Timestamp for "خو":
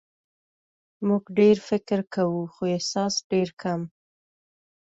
2.53-2.63